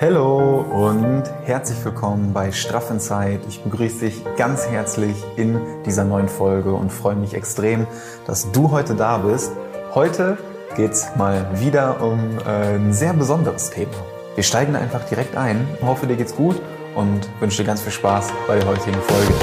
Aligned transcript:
Hallo 0.00 0.62
und 0.62 1.24
herzlich 1.44 1.84
willkommen 1.84 2.32
bei 2.32 2.52
Straff 2.52 2.90
in 2.90 3.00
Zeit. 3.00 3.40
Ich 3.46 3.62
begrüße 3.62 4.06
dich 4.06 4.22
ganz 4.38 4.66
herzlich 4.66 5.14
in 5.36 5.60
dieser 5.84 6.04
neuen 6.04 6.30
Folge 6.30 6.72
und 6.72 6.90
freue 6.90 7.16
mich 7.16 7.34
extrem, 7.34 7.86
dass 8.26 8.50
du 8.50 8.70
heute 8.70 8.94
da 8.94 9.18
bist. 9.18 9.52
Heute 9.94 10.38
geht 10.74 10.92
es 10.92 11.14
mal 11.16 11.46
wieder 11.60 12.02
um 12.02 12.38
äh, 12.38 12.76
ein 12.76 12.94
sehr 12.94 13.12
besonderes 13.12 13.68
Thema. 13.68 13.92
Wir 14.36 14.42
steigen 14.42 14.74
einfach 14.74 15.04
direkt 15.04 15.36
ein. 15.36 15.68
Ich 15.78 15.86
hoffe, 15.86 16.06
dir 16.06 16.16
geht's 16.16 16.34
gut 16.34 16.56
und 16.94 17.28
wünsche 17.38 17.58
dir 17.58 17.66
ganz 17.66 17.82
viel 17.82 17.92
Spaß 17.92 18.32
bei 18.48 18.58
der 18.58 18.66
heutigen 18.66 18.96
Folge. 19.02 19.34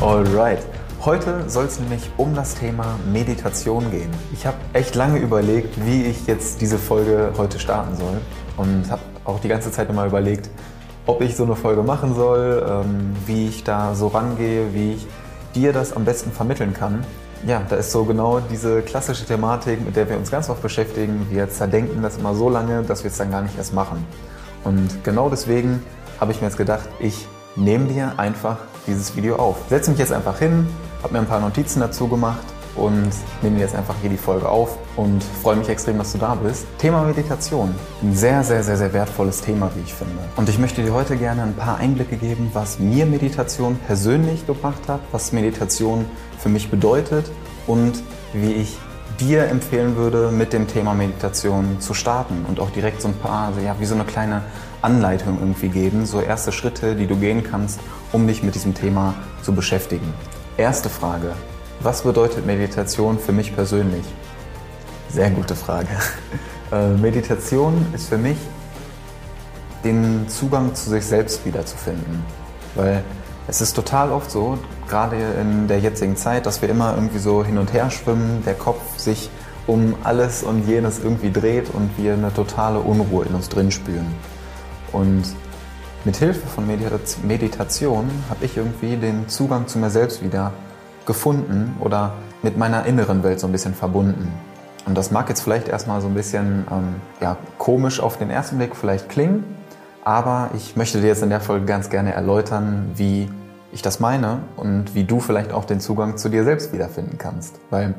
Alright. 0.00 0.62
Heute 1.04 1.50
soll 1.50 1.64
es 1.64 1.80
nämlich 1.80 2.08
um 2.16 2.32
das 2.32 2.54
Thema 2.54 2.96
Meditation 3.12 3.90
gehen. 3.90 4.08
Ich 4.32 4.46
habe 4.46 4.56
echt 4.72 4.94
lange 4.94 5.18
überlegt, 5.18 5.84
wie 5.84 6.04
ich 6.04 6.28
jetzt 6.28 6.60
diese 6.60 6.78
Folge 6.78 7.32
heute 7.36 7.58
starten 7.58 7.96
soll 7.96 8.20
und 8.56 8.88
habe 8.88 9.02
auch 9.24 9.40
die 9.40 9.48
ganze 9.48 9.72
Zeit 9.72 9.90
immer 9.90 10.06
überlegt, 10.06 10.48
ob 11.06 11.20
ich 11.20 11.34
so 11.34 11.42
eine 11.42 11.56
Folge 11.56 11.82
machen 11.82 12.14
soll, 12.14 12.64
ähm, 12.68 13.16
wie 13.26 13.48
ich 13.48 13.64
da 13.64 13.96
so 13.96 14.06
rangehe, 14.06 14.72
wie 14.74 14.92
ich 14.92 15.08
dir 15.56 15.72
das 15.72 15.92
am 15.92 16.04
besten 16.04 16.30
vermitteln 16.30 16.72
kann. 16.72 17.04
Ja, 17.44 17.62
da 17.68 17.74
ist 17.74 17.90
so 17.90 18.04
genau 18.04 18.38
diese 18.38 18.82
klassische 18.82 19.26
Thematik, 19.26 19.84
mit 19.84 19.96
der 19.96 20.08
wir 20.08 20.16
uns 20.16 20.30
ganz 20.30 20.48
oft 20.50 20.62
beschäftigen. 20.62 21.26
Wir 21.30 21.50
zerdenken 21.50 22.00
das 22.00 22.16
immer 22.16 22.36
so 22.36 22.48
lange, 22.48 22.84
dass 22.84 23.02
wir 23.02 23.10
es 23.10 23.18
dann 23.18 23.32
gar 23.32 23.42
nicht 23.42 23.58
erst 23.58 23.74
machen. 23.74 24.06
Und 24.62 25.02
genau 25.02 25.28
deswegen 25.30 25.82
habe 26.20 26.30
ich 26.30 26.40
mir 26.40 26.46
jetzt 26.46 26.58
gedacht, 26.58 26.88
ich 27.00 27.26
nehme 27.56 27.86
dir 27.86 28.12
einfach 28.18 28.58
dieses 28.86 29.16
Video 29.16 29.34
auf. 29.34 29.56
Setze 29.68 29.90
mich 29.90 29.98
jetzt 29.98 30.12
einfach 30.12 30.38
hin, 30.38 30.68
habe 31.02 31.14
mir 31.14 31.20
ein 31.20 31.26
paar 31.26 31.40
Notizen 31.40 31.80
dazu 31.80 32.08
gemacht 32.08 32.44
und 32.74 33.10
nehme 33.42 33.58
jetzt 33.58 33.74
einfach 33.74 33.94
hier 34.00 34.10
die 34.10 34.16
Folge 34.16 34.48
auf 34.48 34.78
und 34.96 35.22
freue 35.42 35.56
mich 35.56 35.68
extrem, 35.68 35.98
dass 35.98 36.12
du 36.12 36.18
da 36.18 36.34
bist. 36.34 36.66
Thema 36.78 37.02
Meditation. 37.04 37.74
Ein 38.02 38.14
sehr, 38.14 38.42
sehr, 38.42 38.62
sehr, 38.62 38.76
sehr 38.76 38.92
wertvolles 38.92 39.40
Thema, 39.40 39.70
wie 39.74 39.80
ich 39.80 39.92
finde. 39.92 40.18
Und 40.36 40.48
ich 40.48 40.58
möchte 40.58 40.82
dir 40.82 40.94
heute 40.94 41.16
gerne 41.16 41.42
ein 41.42 41.54
paar 41.54 41.78
Einblicke 41.78 42.16
geben, 42.16 42.50
was 42.54 42.78
mir 42.78 43.06
Meditation 43.06 43.76
persönlich 43.86 44.46
gebracht 44.46 44.88
hat, 44.88 45.00
was 45.12 45.32
Meditation 45.32 46.06
für 46.38 46.48
mich 46.48 46.70
bedeutet 46.70 47.30
und 47.66 48.02
wie 48.32 48.52
ich 48.52 48.78
dir 49.20 49.44
empfehlen 49.44 49.96
würde, 49.96 50.30
mit 50.30 50.52
dem 50.52 50.66
Thema 50.66 50.94
Meditation 50.94 51.80
zu 51.80 51.94
starten 51.94 52.46
und 52.48 52.58
auch 52.58 52.70
direkt 52.70 53.02
so 53.02 53.08
ein 53.08 53.14
paar, 53.14 53.48
also 53.48 53.60
ja, 53.60 53.76
wie 53.78 53.84
so 53.84 53.94
eine 53.94 54.04
kleine 54.04 54.42
Anleitung 54.80 55.38
irgendwie 55.38 55.68
geben, 55.68 56.06
so 56.06 56.20
erste 56.20 56.50
Schritte, 56.50 56.96
die 56.96 57.06
du 57.06 57.16
gehen 57.16 57.44
kannst, 57.44 57.78
um 58.12 58.26
dich 58.26 58.42
mit 58.42 58.54
diesem 58.54 58.74
Thema 58.74 59.14
zu 59.42 59.52
beschäftigen. 59.54 60.12
Erste 60.58 60.90
Frage. 60.90 61.32
Was 61.80 62.02
bedeutet 62.02 62.44
Meditation 62.44 63.18
für 63.18 63.32
mich 63.32 63.54
persönlich? 63.54 64.04
Sehr 65.08 65.30
gute 65.30 65.54
Frage. 65.54 65.88
Äh, 66.70 66.88
Meditation 66.94 67.84
ist 67.92 68.08
für 68.08 68.16
mich 68.16 68.38
den 69.84 70.26
Zugang 70.30 70.74
zu 70.74 70.88
sich 70.88 71.04
selbst 71.04 71.44
wiederzufinden. 71.44 72.24
Weil 72.74 73.04
es 73.46 73.60
ist 73.60 73.74
total 73.74 74.10
oft 74.10 74.30
so, 74.30 74.56
gerade 74.88 75.16
in 75.38 75.68
der 75.68 75.80
jetzigen 75.80 76.16
Zeit, 76.16 76.46
dass 76.46 76.62
wir 76.62 76.70
immer 76.70 76.94
irgendwie 76.94 77.18
so 77.18 77.44
hin 77.44 77.58
und 77.58 77.74
her 77.74 77.90
schwimmen, 77.90 78.42
der 78.46 78.54
Kopf 78.54 78.80
sich 78.96 79.28
um 79.66 79.94
alles 80.02 80.42
und 80.42 80.66
jenes 80.66 80.98
irgendwie 80.98 81.30
dreht 81.30 81.68
und 81.74 81.90
wir 81.98 82.14
eine 82.14 82.32
totale 82.32 82.78
Unruhe 82.78 83.26
in 83.26 83.34
uns 83.34 83.50
drin 83.50 83.70
spüren. 83.70 84.06
Und 84.92 85.24
mit 86.04 86.16
Hilfe 86.16 86.46
von 86.46 86.66
Meditation 86.66 88.10
habe 88.28 88.44
ich 88.44 88.56
irgendwie 88.56 88.96
den 88.96 89.28
Zugang 89.28 89.68
zu 89.68 89.78
mir 89.78 89.90
selbst 89.90 90.22
wieder 90.22 90.52
gefunden 91.06 91.76
oder 91.80 92.14
mit 92.42 92.56
meiner 92.56 92.86
inneren 92.86 93.22
Welt 93.22 93.38
so 93.38 93.46
ein 93.46 93.52
bisschen 93.52 93.74
verbunden. 93.74 94.32
Und 94.84 94.98
das 94.98 95.12
mag 95.12 95.28
jetzt 95.28 95.42
vielleicht 95.42 95.68
erstmal 95.68 96.00
so 96.00 96.08
ein 96.08 96.14
bisschen 96.14 96.66
ähm, 96.70 96.96
ja, 97.20 97.36
komisch 97.58 98.00
auf 98.00 98.18
den 98.18 98.30
ersten 98.30 98.58
Blick 98.58 98.74
vielleicht 98.74 99.08
klingen, 99.08 99.44
aber 100.04 100.50
ich 100.56 100.74
möchte 100.74 101.00
dir 101.00 101.06
jetzt 101.06 101.22
in 101.22 101.30
der 101.30 101.40
Folge 101.40 101.66
ganz 101.66 101.88
gerne 101.88 102.12
erläutern, 102.12 102.90
wie 102.96 103.30
ich 103.70 103.82
das 103.82 104.00
meine 104.00 104.40
und 104.56 104.96
wie 104.96 105.04
du 105.04 105.20
vielleicht 105.20 105.52
auch 105.52 105.64
den 105.64 105.78
Zugang 105.78 106.16
zu 106.16 106.28
dir 106.28 106.42
selbst 106.42 106.72
wiederfinden 106.72 107.16
kannst. 107.16 107.60
Weil 107.70 107.94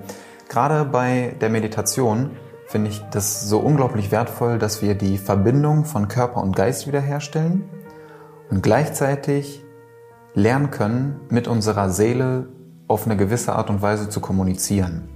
gerade 0.50 0.84
bei 0.84 1.36
der 1.40 1.50
Meditation 1.50 2.32
finde 2.68 2.90
ich 2.90 3.02
das 3.12 3.48
so 3.48 3.60
unglaublich 3.60 4.12
wertvoll, 4.12 4.60
dass 4.60 4.82
wir 4.82 4.96
die 4.96 5.18
Verbindung 5.18 5.86
von 5.86 6.10
Körper 6.10 6.44
und 6.44 6.54
Geist 6.54 6.86
wiederherstellen 6.86 7.64
und 8.54 8.62
gleichzeitig 8.62 9.64
lernen 10.36 10.70
können, 10.70 11.20
mit 11.30 11.48
unserer 11.48 11.90
Seele 11.90 12.50
auf 12.88 13.08
eine 13.08 13.18
gewisse 13.18 13.54
Art 13.54 13.72
und 13.72 13.82
Weise 13.82 14.10
zu 14.10 14.20
kommunizieren. 14.20 15.10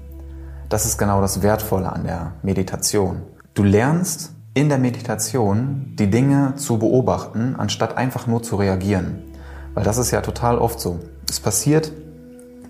Das 0.70 0.88
ist 0.88 0.98
genau 0.98 1.22
das 1.22 1.44
Wertvolle 1.44 1.92
an 1.92 2.04
der 2.04 2.34
Meditation. 2.42 3.22
Du 3.54 3.62
lernst 3.62 4.34
in 4.56 4.70
der 4.70 4.80
Meditation 4.80 5.94
die 6.00 6.10
Dinge 6.10 6.56
zu 6.56 6.80
beobachten, 6.80 7.56
anstatt 7.56 7.96
einfach 7.96 8.26
nur 8.26 8.42
zu 8.42 8.56
reagieren. 8.56 9.22
Weil 9.76 9.84
das 9.84 10.00
ist 10.00 10.10
ja 10.10 10.22
total 10.22 10.58
oft 10.58 10.80
so. 10.80 11.00
Es 11.30 11.40
passiert 11.40 11.92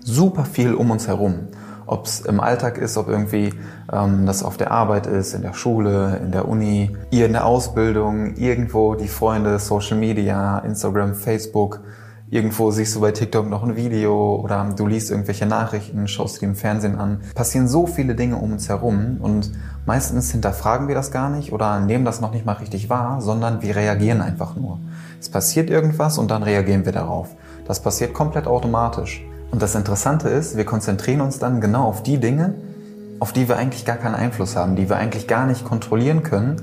super 0.04 0.44
viel 0.44 0.74
um 0.74 0.90
uns 0.90 1.08
herum 1.08 1.48
ob 1.88 2.04
es 2.04 2.20
im 2.20 2.38
Alltag 2.38 2.76
ist, 2.76 2.96
ob 2.98 3.08
irgendwie 3.08 3.54
ähm, 3.92 4.26
das 4.26 4.42
auf 4.42 4.56
der 4.56 4.70
Arbeit 4.70 5.06
ist, 5.06 5.34
in 5.34 5.42
der 5.42 5.54
Schule, 5.54 6.20
in 6.22 6.32
der 6.32 6.48
Uni, 6.48 6.96
ihr 7.10 7.26
in 7.26 7.32
der 7.32 7.46
Ausbildung, 7.46 8.36
irgendwo 8.36 8.94
die 8.94 9.08
Freunde, 9.08 9.58
Social 9.58 9.96
Media, 9.96 10.58
Instagram, 10.58 11.14
Facebook, 11.14 11.80
irgendwo 12.30 12.70
siehst 12.70 12.94
du 12.94 13.00
bei 13.00 13.12
TikTok 13.12 13.48
noch 13.48 13.62
ein 13.62 13.76
Video 13.76 14.36
oder 14.36 14.72
du 14.76 14.86
liest 14.86 15.10
irgendwelche 15.10 15.46
Nachrichten, 15.46 16.06
schaust 16.08 16.40
dir 16.40 16.46
im 16.46 16.54
Fernsehen 16.54 16.98
an. 16.98 17.22
Passieren 17.34 17.68
so 17.68 17.86
viele 17.86 18.14
Dinge 18.14 18.36
um 18.36 18.52
uns 18.52 18.68
herum 18.68 19.16
und 19.20 19.50
meistens 19.86 20.30
hinterfragen 20.30 20.88
wir 20.88 20.94
das 20.94 21.10
gar 21.10 21.30
nicht 21.30 21.52
oder 21.52 21.80
nehmen 21.80 22.04
das 22.04 22.20
noch 22.20 22.32
nicht 22.32 22.44
mal 22.44 22.52
richtig 22.54 22.90
wahr, 22.90 23.22
sondern 23.22 23.62
wir 23.62 23.74
reagieren 23.74 24.20
einfach 24.20 24.56
nur. 24.56 24.78
Es 25.20 25.28
passiert 25.28 25.70
irgendwas 25.70 26.18
und 26.18 26.30
dann 26.30 26.42
reagieren 26.42 26.84
wir 26.84 26.92
darauf. 26.92 27.34
Das 27.66 27.80
passiert 27.80 28.12
komplett 28.12 28.46
automatisch. 28.46 29.24
Und 29.50 29.62
das 29.62 29.74
Interessante 29.74 30.28
ist, 30.28 30.56
wir 30.58 30.66
konzentrieren 30.66 31.22
uns 31.22 31.38
dann 31.38 31.60
genau 31.62 31.84
auf 31.84 32.02
die 32.02 32.18
Dinge, 32.18 32.54
auf 33.20 33.32
die 33.32 33.48
wir 33.48 33.56
eigentlich 33.56 33.84
gar 33.84 33.96
keinen 33.96 34.14
Einfluss 34.14 34.56
haben, 34.56 34.76
die 34.76 34.88
wir 34.88 34.96
eigentlich 34.96 35.26
gar 35.26 35.46
nicht 35.46 35.64
kontrollieren 35.64 36.22
können. 36.22 36.56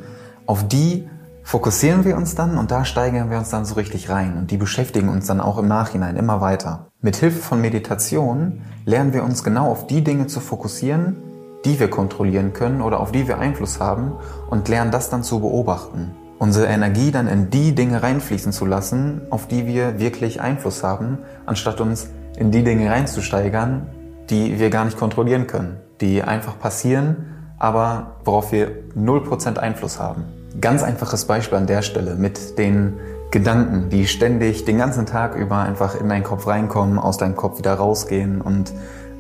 Auf 0.46 0.68
die 0.68 1.08
fokussieren 1.44 2.06
wir 2.06 2.18
uns 2.18 2.36
dann 2.36 2.58
und 2.58 2.72
da 2.72 2.86
steigern 2.86 3.30
wir 3.30 3.38
uns 3.38 3.50
dann 3.50 3.66
so 3.66 3.76
richtig 3.76 4.10
rein 4.10 4.36
und 4.38 4.52
die 4.52 4.58
beschäftigen 4.58 5.10
uns 5.10 5.28
dann 5.28 5.40
auch 5.40 5.58
im 5.58 5.68
Nachhinein 5.68 6.16
immer 6.16 6.42
weiter. 6.42 6.88
Mit 7.02 7.18
Hilfe 7.18 7.40
von 7.40 7.62
Meditation 7.62 8.62
lernen 8.86 9.14
wir 9.14 9.24
uns 9.24 9.44
genau 9.44 9.70
auf 9.70 9.86
die 9.86 10.04
Dinge 10.04 10.28
zu 10.28 10.40
fokussieren, 10.40 11.18
die 11.64 11.80
wir 11.80 11.90
kontrollieren 11.90 12.54
können 12.54 12.82
oder 12.82 13.00
auf 13.00 13.12
die 13.12 13.28
wir 13.28 13.38
Einfluss 13.38 13.80
haben 13.80 14.14
und 14.50 14.68
lernen 14.70 14.92
das 14.92 15.10
dann 15.10 15.24
zu 15.24 15.40
beobachten. 15.40 16.16
Unsere 16.38 16.66
Energie 16.66 17.12
dann 17.12 17.28
in 17.28 17.50
die 17.50 17.76
Dinge 17.76 18.04
reinfließen 18.04 18.52
zu 18.52 18.66
lassen, 18.66 19.22
auf 19.30 19.48
die 19.48 19.68
wir 19.68 20.00
wirklich 20.00 20.42
Einfluss 20.42 20.84
haben, 20.84 21.20
anstatt 21.46 21.80
uns 21.80 22.10
in 22.38 22.52
die 22.52 22.64
Dinge 22.64 22.90
reinzusteigern, 22.90 23.88
die 24.30 24.60
wir 24.60 24.70
gar 24.70 24.86
nicht 24.86 24.98
kontrollieren 24.98 25.48
können, 25.48 25.78
die 26.02 26.24
einfach 26.24 26.60
passieren, 26.60 27.36
aber 27.58 28.18
worauf 28.24 28.52
wir 28.52 28.70
0% 28.96 29.58
Einfluss 29.58 30.00
haben. 30.00 30.26
Ganz 30.60 30.84
einfaches 30.84 31.26
Beispiel 31.26 31.58
an 31.58 31.68
der 31.68 31.82
Stelle 31.82 32.16
mit 32.16 32.58
den 32.58 32.94
Gedanken, 33.32 33.90
die 33.90 34.08
ständig 34.08 34.66
den 34.66 34.78
ganzen 34.78 35.06
Tag 35.06 35.36
über 35.36 35.58
einfach 35.60 36.00
in 36.00 36.08
deinen 36.08 36.24
Kopf 36.24 36.48
reinkommen, 36.48 37.00
aus 37.00 37.18
deinem 37.18 37.36
Kopf 37.36 37.58
wieder 37.58 37.74
rausgehen 37.74 38.40
und 38.42 38.72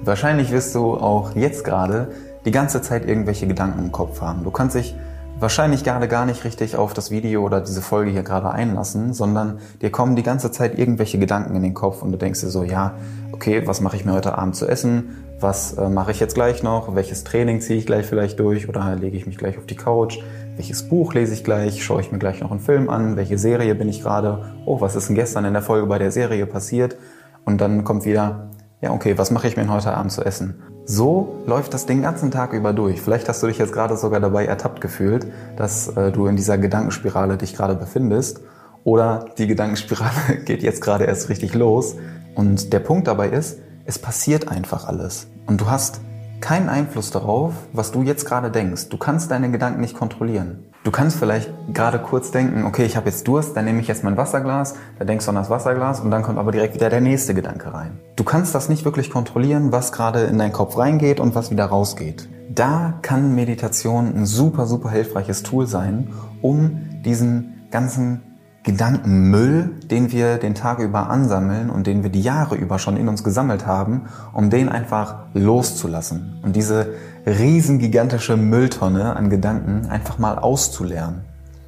wahrscheinlich 0.03 0.51
wirst 0.51 0.75
du 0.75 0.95
auch 0.95 1.35
jetzt 1.35 1.65
gerade 1.65 2.09
die 2.45 2.51
ganze 2.51 2.81
Zeit 2.81 3.05
irgendwelche 3.05 3.47
Gedanken 3.47 3.79
im 3.79 3.91
Kopf 3.91 4.21
haben. 4.21 4.43
Du 4.43 4.51
kannst 4.51 4.75
dich 4.75 4.95
wahrscheinlich 5.39 5.83
gerade 5.83 6.07
gar 6.07 6.25
nicht 6.25 6.45
richtig 6.45 6.75
auf 6.75 6.93
das 6.93 7.11
Video 7.11 7.43
oder 7.43 7.59
diese 7.59 7.81
Folge 7.81 8.11
hier 8.11 8.23
gerade 8.23 8.51
einlassen, 8.51 9.13
sondern 9.13 9.59
dir 9.81 9.91
kommen 9.91 10.15
die 10.15 10.23
ganze 10.23 10.51
Zeit 10.51 10.79
irgendwelche 10.79 11.19
Gedanken 11.19 11.55
in 11.55 11.63
den 11.63 11.73
Kopf 11.73 12.01
und 12.01 12.11
du 12.11 12.17
denkst 12.17 12.41
dir 12.41 12.49
so, 12.49 12.63
ja, 12.63 12.93
okay, 13.31 13.63
was 13.65 13.81
mache 13.81 13.97
ich 13.97 14.05
mir 14.05 14.13
heute 14.13 14.37
Abend 14.37 14.55
zu 14.55 14.67
essen? 14.67 15.24
Was 15.39 15.73
äh, 15.73 15.89
mache 15.89 16.11
ich 16.11 16.19
jetzt 16.19 16.35
gleich 16.35 16.63
noch? 16.63 16.95
Welches 16.95 17.25
Training 17.25 17.59
ziehe 17.59 17.77
ich 17.77 17.85
gleich 17.85 18.05
vielleicht 18.05 18.39
durch 18.39 18.69
oder 18.69 18.95
lege 18.95 19.17
ich 19.17 19.27
mich 19.27 19.37
gleich 19.37 19.57
auf 19.57 19.65
die 19.65 19.75
Couch? 19.75 20.19
Welches 20.55 20.87
Buch 20.87 21.13
lese 21.13 21.33
ich 21.33 21.43
gleich? 21.43 21.83
Schaue 21.83 21.99
ich 21.99 22.11
mir 22.11 22.19
gleich 22.19 22.39
noch 22.39 22.51
einen 22.51 22.61
Film 22.61 22.89
an? 22.89 23.17
Welche 23.17 23.37
Serie 23.37 23.75
bin 23.75 23.89
ich 23.89 24.01
gerade? 24.01 24.53
Oh, 24.65 24.79
was 24.79 24.95
ist 24.95 25.09
denn 25.09 25.15
gestern 25.15 25.43
in 25.43 25.53
der 25.53 25.61
Folge 25.61 25.87
bei 25.87 25.99
der 25.99 26.11
Serie 26.11 26.45
passiert? 26.45 26.95
Und 27.43 27.59
dann 27.59 27.83
kommt 27.83 28.05
wieder, 28.05 28.49
ja, 28.81 28.91
okay, 28.91 29.17
was 29.17 29.29
mache 29.29 29.47
ich 29.47 29.57
mir 29.57 29.67
heute 29.69 29.93
Abend 29.93 30.13
zu 30.13 30.23
essen? 30.23 30.55
So 30.85 31.43
läuft 31.45 31.73
das 31.73 31.85
den 31.85 32.01
ganzen 32.01 32.31
Tag 32.31 32.53
über 32.53 32.71
durch. 32.71 33.01
Vielleicht 33.01 33.27
hast 33.27 33.43
du 33.43 33.47
dich 33.47 33.57
jetzt 33.57 33.73
gerade 33.73 33.97
sogar 33.97 34.21
dabei 34.21 34.45
ertappt 34.45 34.79
gefühlt, 34.79 35.27
dass 35.57 35.89
äh, 35.89 36.11
du 36.11 36.27
in 36.27 36.37
dieser 36.37 36.57
Gedankenspirale 36.57 37.37
dich 37.37 37.55
gerade 37.55 37.75
befindest. 37.75 38.39
Oder 38.85 39.25
die 39.37 39.47
Gedankenspirale 39.47 40.37
geht 40.45 40.63
jetzt 40.63 40.81
gerade 40.81 41.03
erst 41.03 41.27
richtig 41.27 41.53
los. 41.55 41.97
Und 42.35 42.71
der 42.71 42.79
Punkt 42.79 43.07
dabei 43.07 43.29
ist, 43.29 43.59
es 43.85 43.99
passiert 43.99 44.49
einfach 44.49 44.87
alles. 44.87 45.27
Und 45.45 45.61
du 45.61 45.69
hast 45.69 46.01
keinen 46.41 46.69
Einfluss 46.69 47.11
darauf, 47.11 47.53
was 47.71 47.91
du 47.91 48.01
jetzt 48.01 48.25
gerade 48.25 48.51
denkst. 48.51 48.89
Du 48.89 48.97
kannst 48.97 49.31
deine 49.31 49.51
Gedanken 49.51 49.81
nicht 49.81 49.95
kontrollieren. 49.95 50.65
Du 50.83 50.91
kannst 50.91 51.17
vielleicht 51.17 51.51
gerade 51.73 51.97
kurz 51.97 52.29
denken, 52.29 52.65
okay, 52.65 52.85
ich 52.85 52.95
habe 52.95 53.09
jetzt 53.09 53.27
Durst, 53.27 53.57
dann 53.57 53.65
nehme 53.65 53.81
ich 53.81 53.87
jetzt 53.87 54.03
mein 54.03 54.17
Wasserglas, 54.17 54.75
da 54.99 55.05
denkst 55.05 55.25
du 55.25 55.29
an 55.29 55.35
das 55.35 55.49
Wasserglas 55.49 55.99
und 55.99 56.11
dann 56.11 56.21
kommt 56.21 56.37
aber 56.37 56.51
direkt 56.51 56.75
wieder 56.75 56.91
der 56.91 57.01
nächste 57.01 57.33
Gedanke 57.33 57.73
rein. 57.73 57.99
Du 58.15 58.23
kannst 58.23 58.53
das 58.53 58.69
nicht 58.69 58.85
wirklich 58.85 59.09
kontrollieren, 59.09 59.71
was 59.71 59.91
gerade 59.91 60.25
in 60.25 60.37
deinen 60.37 60.53
Kopf 60.53 60.77
reingeht 60.77 61.19
und 61.19 61.33
was 61.33 61.49
wieder 61.49 61.65
rausgeht. 61.65 62.29
Da 62.53 62.99
kann 63.01 63.33
Meditation 63.33 64.13
ein 64.15 64.25
super, 64.27 64.67
super 64.67 64.91
hilfreiches 64.91 65.41
Tool 65.41 65.65
sein, 65.65 66.13
um 66.43 67.01
diesen 67.03 67.67
ganzen 67.71 68.21
Gedankenmüll, 68.65 69.75
den 69.91 70.11
wir 70.11 70.37
den 70.37 70.55
Tag 70.55 70.79
über 70.79 71.11
ansammeln 71.11 71.69
und 71.69 71.85
den 71.85 72.01
wir 72.01 72.09
die 72.09 72.23
Jahre 72.23 72.55
über 72.55 72.79
schon 72.79 72.97
in 72.97 73.07
uns 73.07 73.23
gesammelt 73.23 73.67
haben, 73.67 74.07
um 74.33 74.49
den 74.49 74.69
einfach 74.69 75.17
loszulassen 75.35 76.39
und 76.41 76.55
diese 76.55 76.93
riesengigantische 77.27 78.35
Mülltonne 78.37 79.15
an 79.15 79.29
Gedanken 79.29 79.87
einfach 79.89 80.17
mal 80.17 80.39
auszulernen. 80.39 81.21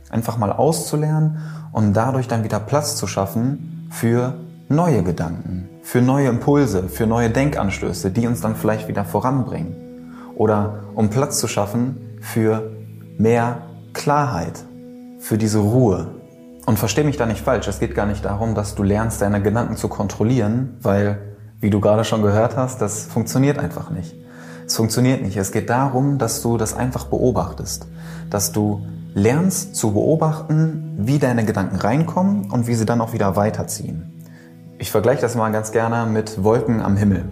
Einfach 0.09 0.39
mal 0.39 0.51
auszulernen 0.51 1.37
und 1.71 1.93
dadurch 1.93 2.27
dann 2.27 2.43
wieder 2.43 2.59
Platz 2.59 2.95
zu 2.95 3.05
schaffen 3.05 3.87
für 3.91 4.33
neue 4.67 5.03
Gedanken, 5.03 5.69
für 5.83 6.01
neue 6.01 6.29
Impulse, 6.29 6.89
für 6.89 7.05
neue 7.05 7.29
Denkanstöße, 7.29 8.09
die 8.09 8.25
uns 8.25 8.41
dann 8.41 8.55
vielleicht 8.55 8.87
wieder 8.87 9.05
voranbringen. 9.05 9.75
Oder 10.35 10.79
um 10.95 11.11
Platz 11.11 11.37
zu 11.37 11.47
schaffen 11.47 11.97
für 12.21 12.71
mehr 13.19 13.67
Klarheit, 13.93 14.63
für 15.19 15.37
diese 15.37 15.59
Ruhe, 15.59 16.16
und 16.67 16.77
versteh 16.77 17.05
mich 17.05 17.15
da 17.15 17.25
nicht 17.25 17.39
falsch, 17.39 17.65
es 17.69 17.79
geht 17.79 17.95
gar 17.95 18.05
nicht 18.05 18.25
darum, 18.25 18.53
dass 18.53 18.75
du 18.75 18.83
lernst, 18.83 19.21
deine 19.21 19.41
Gedanken 19.41 19.77
zu 19.77 19.87
kontrollieren, 19.87 20.75
weil, 20.81 21.17
wie 21.61 21.69
du 21.69 21.79
gerade 21.79 22.03
schon 22.03 22.21
gehört 22.21 22.57
hast, 22.57 22.81
das 22.81 23.05
funktioniert 23.05 23.57
einfach 23.57 23.89
nicht. 23.89 24.13
Es 24.65 24.75
funktioniert 24.75 25.21
nicht. 25.21 25.37
Es 25.37 25.53
geht 25.53 25.69
darum, 25.69 26.17
dass 26.17 26.41
du 26.41 26.57
das 26.57 26.75
einfach 26.75 27.05
beobachtest, 27.05 27.87
dass 28.29 28.51
du 28.51 28.85
lernst 29.13 29.77
zu 29.77 29.93
beobachten, 29.93 30.95
wie 30.97 31.19
deine 31.19 31.45
Gedanken 31.45 31.77
reinkommen 31.77 32.51
und 32.51 32.67
wie 32.67 32.75
sie 32.75 32.85
dann 32.85 32.99
auch 32.99 33.13
wieder 33.13 33.37
weiterziehen. 33.37 34.11
Ich 34.77 34.91
vergleiche 34.91 35.21
das 35.21 35.35
mal 35.35 35.49
ganz 35.53 35.71
gerne 35.71 36.05
mit 36.11 36.43
Wolken 36.43 36.81
am 36.81 36.97
Himmel. 36.97 37.23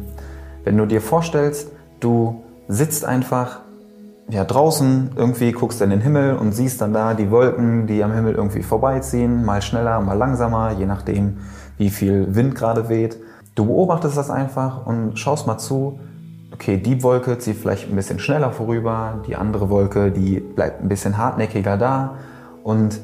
Wenn 0.63 0.77
du 0.77 0.85
dir 0.85 1.01
vorstellst, 1.01 1.67
du 1.99 2.41
sitzt 2.69 3.03
einfach 3.03 3.59
ja, 4.29 4.43
draußen 4.43 5.11
irgendwie 5.15 5.51
guckst 5.51 5.79
du 5.79 5.83
in 5.83 5.91
den 5.91 6.01
Himmel 6.01 6.35
und 6.35 6.51
siehst 6.51 6.81
dann 6.81 6.93
da 6.93 7.13
die 7.13 7.29
Wolken, 7.29 7.85
die 7.85 8.03
am 8.03 8.11
Himmel 8.11 8.33
irgendwie 8.33 8.63
vorbeiziehen, 8.63 9.45
mal 9.45 9.61
schneller, 9.61 9.99
mal 10.01 10.17
langsamer, 10.17 10.71
je 10.71 10.87
nachdem, 10.87 11.37
wie 11.77 11.89
viel 11.91 12.33
Wind 12.35 12.55
gerade 12.55 12.89
weht. 12.89 13.17
Du 13.53 13.65
beobachtest 13.65 14.17
das 14.17 14.29
einfach 14.29 14.85
und 14.85 15.19
schaust 15.19 15.45
mal 15.45 15.59
zu, 15.59 15.99
okay, 16.51 16.77
die 16.77 17.03
Wolke 17.03 17.37
zieht 17.37 17.57
vielleicht 17.57 17.89
ein 17.89 17.95
bisschen 17.95 18.17
schneller 18.17 18.51
vorüber, 18.51 19.21
die 19.27 19.35
andere 19.35 19.69
Wolke, 19.69 20.11
die 20.11 20.39
bleibt 20.39 20.81
ein 20.81 20.89
bisschen 20.89 21.17
hartnäckiger 21.17 21.77
da. 21.77 22.15
Und 22.63 22.99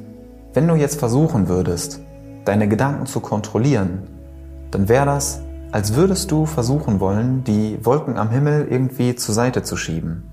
wenn 0.53 0.67
du 0.67 0.75
jetzt 0.75 0.99
versuchen 0.99 1.47
würdest, 1.47 2.01
deine 2.45 2.67
Gedanken 2.67 3.05
zu 3.05 3.19
kontrollieren, 3.19 4.07
dann 4.71 4.89
wäre 4.89 5.05
das, 5.05 5.41
als 5.71 5.95
würdest 5.95 6.31
du 6.31 6.45
versuchen 6.45 6.99
wollen, 6.99 7.43
die 7.43 7.77
Wolken 7.85 8.17
am 8.17 8.29
Himmel 8.29 8.67
irgendwie 8.69 9.15
zur 9.15 9.35
Seite 9.35 9.61
zu 9.61 9.77
schieben. 9.77 10.30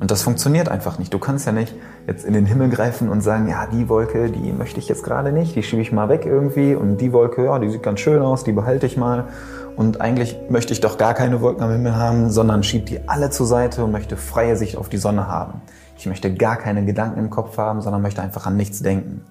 Und 0.00 0.10
das 0.10 0.22
funktioniert 0.22 0.70
einfach 0.70 0.98
nicht. 0.98 1.12
Du 1.12 1.18
kannst 1.18 1.46
ja 1.46 1.52
nicht 1.52 1.74
jetzt 2.06 2.24
in 2.24 2.32
den 2.32 2.46
Himmel 2.46 2.70
greifen 2.70 3.10
und 3.10 3.20
sagen, 3.20 3.48
ja, 3.48 3.66
die 3.66 3.90
Wolke, 3.90 4.30
die 4.30 4.50
möchte 4.50 4.80
ich 4.80 4.88
jetzt 4.88 5.04
gerade 5.04 5.30
nicht, 5.30 5.54
die 5.54 5.62
schiebe 5.62 5.82
ich 5.82 5.92
mal 5.92 6.08
weg 6.08 6.24
irgendwie. 6.24 6.74
Und 6.74 6.96
die 6.96 7.12
Wolke, 7.12 7.44
ja, 7.44 7.58
die 7.58 7.68
sieht 7.68 7.82
ganz 7.82 8.00
schön 8.00 8.22
aus, 8.22 8.42
die 8.42 8.52
behalte 8.52 8.86
ich 8.86 8.96
mal. 8.96 9.28
Und 9.76 10.00
eigentlich 10.00 10.38
möchte 10.48 10.72
ich 10.72 10.80
doch 10.80 10.96
gar 10.96 11.12
keine 11.12 11.42
Wolken 11.42 11.62
am 11.62 11.70
Himmel 11.70 11.96
haben, 11.96 12.30
sondern 12.30 12.62
schiebe 12.62 12.86
die 12.86 13.08
alle 13.08 13.28
zur 13.28 13.46
Seite 13.46 13.84
und 13.84 13.92
möchte 13.92 14.16
freie 14.16 14.56
Sicht 14.56 14.78
auf 14.78 14.88
die 14.88 14.96
Sonne 14.96 15.28
haben. 15.28 15.60
Ich 15.98 16.06
möchte 16.06 16.32
gar 16.32 16.56
keine 16.56 16.82
Gedanken 16.86 17.18
im 17.18 17.28
Kopf 17.28 17.58
haben, 17.58 17.82
sondern 17.82 18.00
möchte 18.00 18.22
einfach 18.22 18.46
an 18.46 18.56
nichts 18.56 18.82
denken. 18.82 19.22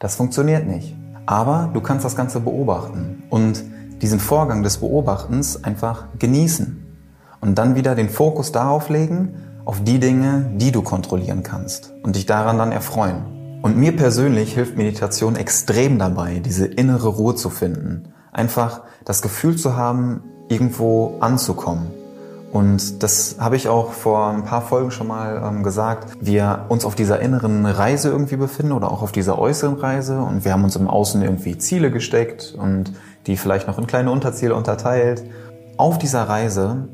Das 0.00 0.16
funktioniert 0.16 0.66
nicht. 0.66 0.96
Aber 1.26 1.70
du 1.72 1.80
kannst 1.80 2.04
das 2.04 2.16
Ganze 2.16 2.40
beobachten 2.40 3.22
und 3.30 3.62
diesen 4.02 4.18
Vorgang 4.18 4.64
des 4.64 4.78
Beobachtens 4.78 5.62
einfach 5.62 6.06
genießen. 6.18 6.84
Und 7.40 7.56
dann 7.56 7.76
wieder 7.76 7.94
den 7.94 8.08
Fokus 8.08 8.50
darauf 8.50 8.88
legen, 8.88 9.34
auf 9.68 9.84
die 9.84 10.00
Dinge, 10.00 10.46
die 10.54 10.72
du 10.72 10.80
kontrollieren 10.80 11.42
kannst 11.42 11.92
und 12.02 12.16
dich 12.16 12.24
daran 12.24 12.56
dann 12.56 12.72
erfreuen. 12.72 13.60
Und 13.60 13.76
mir 13.76 13.94
persönlich 13.94 14.54
hilft 14.54 14.78
Meditation 14.78 15.36
extrem 15.36 15.98
dabei, 15.98 16.40
diese 16.42 16.64
innere 16.64 17.08
Ruhe 17.08 17.34
zu 17.34 17.50
finden. 17.50 18.14
Einfach 18.32 18.80
das 19.04 19.20
Gefühl 19.20 19.56
zu 19.56 19.76
haben, 19.76 20.22
irgendwo 20.48 21.18
anzukommen. 21.20 21.88
Und 22.50 23.02
das 23.02 23.36
habe 23.40 23.56
ich 23.56 23.68
auch 23.68 23.92
vor 23.92 24.30
ein 24.30 24.44
paar 24.44 24.62
Folgen 24.62 24.90
schon 24.90 25.06
mal 25.06 25.42
ähm, 25.44 25.62
gesagt. 25.62 26.14
Wir 26.18 26.64
uns 26.70 26.86
auf 26.86 26.94
dieser 26.94 27.20
inneren 27.20 27.66
Reise 27.66 28.08
irgendwie 28.08 28.36
befinden 28.36 28.72
oder 28.72 28.90
auch 28.90 29.02
auf 29.02 29.12
dieser 29.12 29.38
äußeren 29.38 29.74
Reise 29.74 30.18
und 30.22 30.46
wir 30.46 30.54
haben 30.54 30.64
uns 30.64 30.76
im 30.76 30.88
Außen 30.88 31.20
irgendwie 31.20 31.58
Ziele 31.58 31.90
gesteckt 31.90 32.54
und 32.58 32.94
die 33.26 33.36
vielleicht 33.36 33.68
noch 33.68 33.78
in 33.78 33.86
kleine 33.86 34.12
Unterziele 34.12 34.54
unterteilt. 34.54 35.24
Auf 35.76 35.98
dieser 35.98 36.22
Reise, 36.22 36.88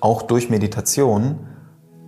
auch 0.00 0.22
durch 0.22 0.48
Meditation, 0.48 1.40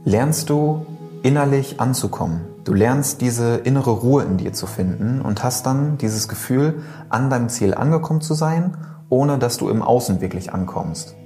lernst 0.07 0.51
du 0.51 0.87
innerlich 1.25 1.81
anzukommen. 1.81 2.43
Du 2.63 2.73
lernst 2.75 3.21
diese 3.21 3.57
innere 3.57 3.91
Ruhe 3.91 4.23
in 4.23 4.37
dir 4.37 4.53
zu 4.53 4.69
finden 4.69 5.21
und 5.21 5.43
hast 5.43 5.67
dann 5.67 5.99
dieses 5.99 6.29
Gefühl, 6.29 6.81
an 7.09 7.29
deinem 7.29 7.49
Ziel 7.49 7.75
angekommen 7.75 8.21
zu 8.21 8.35
sein, 8.35 8.77
ohne 9.09 9.37
dass 9.37 9.57
du 9.57 9.69
im 9.69 9.83
Außen 9.83 10.21
wirklich 10.21 10.53
ankommst. 10.53 11.17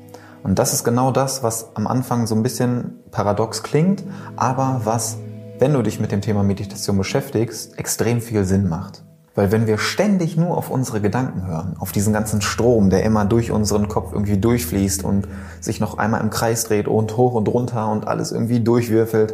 Und 0.42 0.58
das 0.58 0.72
ist 0.72 0.82
genau 0.82 1.12
das, 1.12 1.42
was 1.42 1.76
am 1.76 1.86
Anfang 1.86 2.26
so 2.26 2.34
ein 2.34 2.42
bisschen 2.42 3.00
paradox 3.10 3.62
klingt, 3.62 4.02
aber 4.36 4.80
was, 4.84 5.18
wenn 5.58 5.74
du 5.74 5.82
dich 5.82 6.00
mit 6.00 6.10
dem 6.10 6.22
Thema 6.22 6.42
Meditation 6.42 6.96
beschäftigst, 6.96 7.78
extrem 7.78 8.22
viel 8.22 8.46
Sinn 8.46 8.66
macht. 8.66 9.04
Weil 9.40 9.52
wenn 9.52 9.66
wir 9.66 9.78
ständig 9.78 10.36
nur 10.36 10.54
auf 10.54 10.68
unsere 10.68 11.00
Gedanken 11.00 11.46
hören, 11.46 11.74
auf 11.78 11.92
diesen 11.92 12.12
ganzen 12.12 12.42
Strom, 12.42 12.90
der 12.90 13.04
immer 13.04 13.24
durch 13.24 13.50
unseren 13.50 13.88
Kopf 13.88 14.12
irgendwie 14.12 14.36
durchfließt 14.36 15.02
und 15.02 15.26
sich 15.62 15.80
noch 15.80 15.96
einmal 15.96 16.20
im 16.20 16.28
Kreis 16.28 16.64
dreht 16.64 16.86
und 16.86 17.16
hoch 17.16 17.32
und 17.32 17.48
runter 17.48 17.90
und 17.90 18.06
alles 18.06 18.32
irgendwie 18.32 18.60
durchwürfelt, 18.60 19.32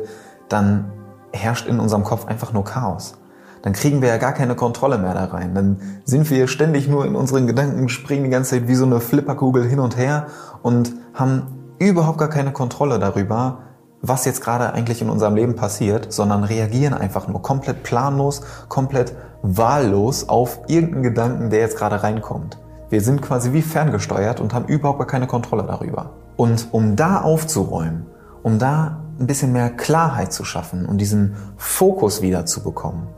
dann 0.49 0.85
herrscht 1.33 1.67
in 1.67 1.81
unserem 1.81 2.05
Kopf 2.05 2.25
einfach 2.27 2.53
nur 2.53 2.63
Chaos. 2.63 3.15
Dann 3.63 3.73
kriegen 3.73 4.01
wir 4.01 4.09
ja 4.09 4.19
gar 4.19 4.33
keine 4.33 4.55
Kontrolle 4.55 4.99
mehr 4.99 5.13
da 5.13 5.25
rein. 5.25 5.57
Dann 5.57 5.81
sind 6.05 6.31
wir 6.31 6.47
ständig 6.47 6.87
nur 6.87 7.05
in 7.05 7.17
unseren 7.17 7.49
Gedanken, 7.49 7.89
springen 7.89 8.23
die 8.23 8.31
ganze 8.31 8.51
Zeit 8.51 8.69
wie 8.69 8.77
so 8.77 8.87
eine 8.87 9.01
Flipperkugel 9.01 9.65
hin 9.65 9.81
und 9.81 9.97
her 9.97 10.29
und 10.63 10.93
haben 11.15 11.75
überhaupt 11.81 12.19
gar 12.19 12.31
keine 12.31 12.53
Kontrolle 12.53 13.01
darüber, 13.01 13.59
was 14.09 14.25
jetzt 14.25 14.41
gerade 14.41 14.73
eigentlich 14.73 15.03
in 15.03 15.11
unserem 15.11 15.35
Leben 15.35 15.57
passiert, 15.57 16.13
sondern 16.13 16.45
reagieren 16.45 16.95
einfach 16.95 17.29
nur 17.29 17.43
komplett 17.43 17.83
planlos, 17.83 18.43
komplett 18.69 19.15
wahllos 19.43 20.29
auf 20.29 20.61
irgendeinen 20.69 21.03
Gedanken, 21.03 21.51
der 21.51 21.61
jetzt 21.61 21.77
gerade 21.77 22.03
reinkommt. 22.03 22.59
Wir 22.89 23.01
sind 23.01 23.23
quasi 23.23 23.53
wie 23.53 23.63
ferngesteuert 23.63 24.41
und 24.41 24.55
haben 24.55 24.67
überhaupt 24.67 24.99
gar 24.99 25.07
keine 25.07 25.27
Kontrolle 25.27 25.65
darüber. 25.65 26.11
Und 26.37 26.69
um 26.73 26.95
da 26.97 27.21
aufzuräumen, 27.21 28.07
um 28.43 28.59
da 28.59 29.03
ein 29.19 29.27
bisschen 29.27 29.53
mehr 29.53 29.71
Klarheit 29.71 30.33
zu 30.33 30.45
schaffen 30.45 30.87
und 30.87 30.99
diesen 30.99 31.35
Fokus 31.57 32.23
wieder 32.23 32.47
zu 32.47 32.63
bekommen, 32.63 33.09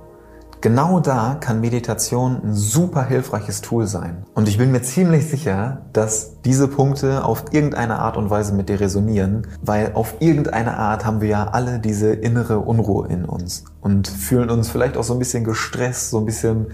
Genau 0.61 0.99
da 0.99 1.37
kann 1.39 1.61
Meditation 1.61 2.41
ein 2.43 2.53
super 2.53 3.05
hilfreiches 3.05 3.61
Tool 3.61 3.87
sein. 3.87 4.25
Und 4.35 4.49
ich 4.49 4.59
bin 4.59 4.73
mir 4.73 4.83
ziemlich 4.83 5.31
sicher, 5.31 5.83
dass 5.93 6.43
diese 6.43 6.67
Punkte 6.67 7.25
auf 7.25 7.45
irgendeine 7.53 8.01
Art 8.01 8.17
und 8.17 8.29
Weise 8.29 8.53
mit 8.55 8.69
dir 8.69 8.81
resonieren, 8.81 9.47
weil 9.63 9.93
auf 9.95 10.17
irgendeine 10.19 10.77
Art 10.77 11.05
haben 11.05 11.21
wir 11.21 11.29
ja 11.29 11.45
alle 11.49 11.79
diese 11.79 12.13
innere 12.13 12.59
Unruhe 12.59 13.07
in 13.07 13.25
uns 13.25 13.67
und 13.83 14.09
fühlen 14.09 14.51
uns 14.51 14.69
vielleicht 14.69 14.97
auch 14.97 15.05
so 15.05 15.13
ein 15.13 15.21
bisschen 15.21 15.45
gestresst, 15.45 16.11
so 16.11 16.19
ein 16.19 16.25
bisschen, 16.25 16.67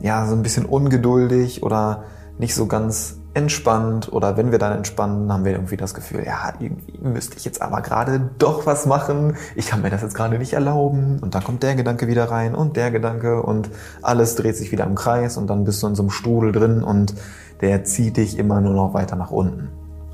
ja, 0.00 0.26
so 0.26 0.34
ein 0.34 0.42
bisschen 0.42 0.66
ungeduldig 0.66 1.62
oder 1.62 2.02
nicht 2.38 2.56
so 2.56 2.66
ganz 2.66 3.19
entspannt 3.34 4.12
oder 4.12 4.36
wenn 4.36 4.50
wir 4.50 4.58
dann 4.58 4.72
entspannen, 4.72 5.32
haben 5.32 5.44
wir 5.44 5.52
irgendwie 5.52 5.76
das 5.76 5.94
Gefühl, 5.94 6.24
ja, 6.24 6.52
irgendwie 6.58 6.98
müsste 7.00 7.36
ich 7.36 7.44
jetzt 7.44 7.62
aber 7.62 7.80
gerade 7.80 8.30
doch 8.38 8.66
was 8.66 8.86
machen. 8.86 9.36
Ich 9.54 9.66
kann 9.66 9.82
mir 9.82 9.90
das 9.90 10.02
jetzt 10.02 10.14
gerade 10.14 10.38
nicht 10.38 10.52
erlauben. 10.52 11.18
Und 11.20 11.34
dann 11.34 11.44
kommt 11.44 11.62
der 11.62 11.76
Gedanke 11.76 12.08
wieder 12.08 12.30
rein 12.30 12.54
und 12.54 12.76
der 12.76 12.90
Gedanke 12.90 13.42
und 13.42 13.70
alles 14.02 14.34
dreht 14.34 14.56
sich 14.56 14.72
wieder 14.72 14.84
im 14.84 14.96
Kreis 14.96 15.36
und 15.36 15.48
dann 15.48 15.64
bist 15.64 15.82
du 15.82 15.86
in 15.86 15.94
so 15.94 16.02
einem 16.02 16.10
Strudel 16.10 16.52
drin 16.52 16.82
und 16.82 17.14
der 17.60 17.84
zieht 17.84 18.16
dich 18.16 18.38
immer 18.38 18.60
nur 18.60 18.74
noch 18.74 18.94
weiter 18.94 19.16
nach 19.16 19.30
unten. 19.30 19.68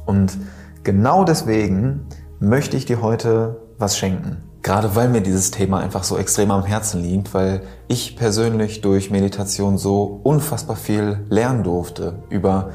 Und 0.05 0.37
genau 0.85 1.25
deswegen 1.25 2.07
möchte 2.39 2.77
ich 2.77 2.85
dir 2.85 3.01
heute 3.01 3.61
was 3.79 3.97
schenken. 3.97 4.43
Gerade 4.63 4.97
weil 4.97 5.09
mir 5.09 5.21
dieses 5.21 5.53
Thema 5.53 5.79
einfach 5.79 6.03
so 6.03 6.19
extrem 6.19 6.51
am 6.51 6.65
Herzen 6.65 7.01
liegt, 7.01 7.35
weil 7.35 7.63
ich 7.87 8.17
persönlich 8.17 8.81
durch 8.81 9.11
Meditation 9.11 9.79
so 9.79 10.21
unfassbar 10.25 10.75
viel 10.75 11.21
lernen 11.29 11.63
durfte 11.63 12.19
über 12.31 12.71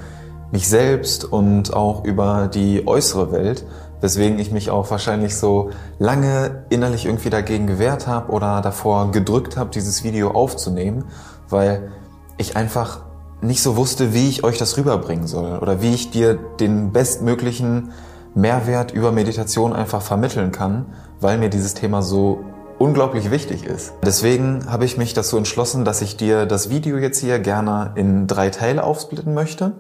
mich 0.52 0.68
selbst 0.68 1.24
und 1.26 1.74
auch 1.74 2.04
über 2.04 2.50
die 2.54 2.86
äußere 2.88 3.32
Welt, 3.32 3.66
weswegen 4.02 4.40
ich 4.40 4.52
mich 4.52 4.70
auch 4.70 4.90
wahrscheinlich 4.92 5.38
so 5.38 5.70
lange 6.00 6.66
innerlich 6.70 7.06
irgendwie 7.06 7.30
dagegen 7.30 7.68
gewehrt 7.68 8.08
habe 8.08 8.32
oder 8.32 8.62
davor 8.62 9.12
gedrückt 9.12 9.58
habe, 9.58 9.70
dieses 9.70 10.04
Video 10.04 10.32
aufzunehmen, 10.32 11.06
weil 11.50 11.92
ich 12.38 12.58
einfach 12.58 13.02
nicht 13.42 13.62
so 13.64 13.76
wusste, 13.76 14.14
wie 14.14 14.30
ich 14.30 14.44
euch 14.44 14.58
das 14.58 14.78
rüberbringen 14.78 15.28
soll 15.28 15.60
oder 15.60 15.82
wie 15.82 15.94
ich 15.94 16.12
dir 16.12 16.36
den 16.60 16.92
bestmöglichen 16.92 17.92
Mehrwert 18.36 18.92
über 18.92 19.12
Meditation 19.12 19.74
einfach 19.74 20.02
vermitteln 20.02 20.52
kann, 20.52 20.86
weil 21.20 21.38
mir 21.38 21.50
dieses 21.50 21.74
Thema 21.74 22.02
so 22.02 22.44
unglaublich 22.78 23.30
wichtig 23.30 23.66
ist. 23.66 23.94
Deswegen 24.04 24.72
habe 24.72 24.86
ich 24.86 24.98
mich 24.98 25.14
dazu 25.14 25.38
entschlossen, 25.38 25.86
dass 25.86 26.02
ich 26.02 26.18
dir 26.18 26.46
das 26.46 26.70
Video 26.70 26.98
jetzt 26.98 27.20
hier 27.20 27.40
gerne 27.40 27.92
in 27.96 28.26
drei 28.26 28.50
Teile 28.50 28.84
aufsplitten 28.84 29.34
möchte, 29.34 29.74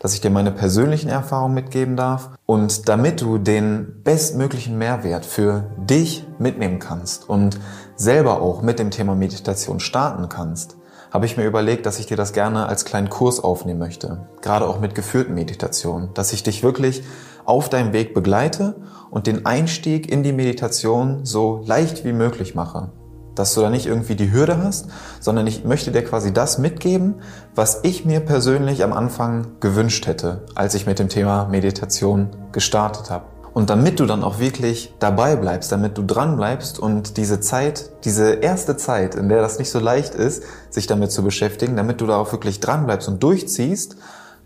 dass 0.00 0.14
ich 0.14 0.20
dir 0.20 0.30
meine 0.30 0.50
persönlichen 0.50 1.08
Erfahrungen 1.10 1.54
mitgeben 1.54 1.94
darf 1.94 2.30
und 2.46 2.88
damit 2.88 3.20
du 3.20 3.38
den 3.38 4.02
bestmöglichen 4.02 4.76
Mehrwert 4.76 5.24
für 5.24 5.70
dich 5.76 6.26
mitnehmen 6.38 6.80
kannst 6.80 7.28
und 7.28 7.60
selber 7.94 8.40
auch 8.40 8.62
mit 8.62 8.78
dem 8.78 8.90
Thema 8.90 9.14
Meditation 9.14 9.78
starten 9.78 10.28
kannst, 10.28 10.76
habe 11.12 11.26
ich 11.26 11.36
mir 11.36 11.44
überlegt, 11.44 11.86
dass 11.86 11.98
ich 11.98 12.06
dir 12.06 12.16
das 12.16 12.32
gerne 12.32 12.66
als 12.66 12.84
kleinen 12.84 13.10
Kurs 13.10 13.40
aufnehmen 13.40 13.78
möchte. 13.78 14.26
Gerade 14.40 14.66
auch 14.66 14.80
mit 14.80 14.94
geführten 14.94 15.34
Meditationen. 15.34 16.14
Dass 16.14 16.32
ich 16.32 16.42
dich 16.42 16.62
wirklich 16.62 17.02
auf 17.44 17.68
deinem 17.68 17.92
Weg 17.92 18.14
begleite 18.14 18.76
und 19.10 19.26
den 19.26 19.44
Einstieg 19.44 20.10
in 20.10 20.22
die 20.22 20.32
Meditation 20.32 21.26
so 21.26 21.62
leicht 21.66 22.04
wie 22.04 22.12
möglich 22.12 22.54
mache. 22.54 22.92
Dass 23.40 23.54
du 23.54 23.62
da 23.62 23.70
nicht 23.70 23.86
irgendwie 23.86 24.16
die 24.16 24.32
Hürde 24.32 24.62
hast, 24.62 24.88
sondern 25.18 25.46
ich 25.46 25.64
möchte 25.64 25.90
dir 25.92 26.04
quasi 26.04 26.30
das 26.30 26.58
mitgeben, 26.58 27.14
was 27.54 27.80
ich 27.84 28.04
mir 28.04 28.20
persönlich 28.20 28.84
am 28.84 28.92
Anfang 28.92 29.46
gewünscht 29.60 30.06
hätte, 30.06 30.42
als 30.54 30.74
ich 30.74 30.84
mit 30.84 30.98
dem 30.98 31.08
Thema 31.08 31.46
Meditation 31.46 32.28
gestartet 32.52 33.08
habe. 33.08 33.24
Und 33.54 33.70
damit 33.70 33.98
du 33.98 34.04
dann 34.04 34.24
auch 34.24 34.40
wirklich 34.40 34.94
dabei 34.98 35.36
bleibst, 35.36 35.72
damit 35.72 35.96
du 35.96 36.02
dran 36.02 36.36
bleibst 36.36 36.78
und 36.78 37.16
diese 37.16 37.40
Zeit, 37.40 37.90
diese 38.04 38.34
erste 38.34 38.76
Zeit, 38.76 39.14
in 39.14 39.30
der 39.30 39.40
das 39.40 39.58
nicht 39.58 39.70
so 39.70 39.78
leicht 39.78 40.14
ist, 40.14 40.42
sich 40.68 40.86
damit 40.86 41.10
zu 41.10 41.22
beschäftigen, 41.22 41.76
damit 41.76 42.02
du 42.02 42.06
da 42.06 42.18
auch 42.18 42.32
wirklich 42.32 42.60
dran 42.60 42.84
bleibst 42.84 43.08
und 43.08 43.22
durchziehst, 43.22 43.96